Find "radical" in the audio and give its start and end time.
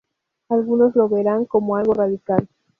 1.93-2.49